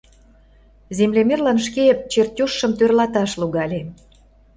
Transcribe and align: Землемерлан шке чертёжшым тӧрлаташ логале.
Землемерлан 0.97 1.57
шке 1.65 1.85
чертёжшым 2.11 2.71
тӧрлаташ 2.77 3.31
логале. 3.41 3.81